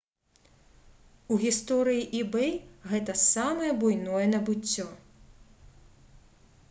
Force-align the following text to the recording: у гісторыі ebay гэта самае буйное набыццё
у 1.33 1.35
гісторыі 1.43 2.07
ebay 2.21 2.49
гэта 2.93 3.13
самае 3.25 3.71
буйное 3.85 4.25
набыццё 4.33 4.87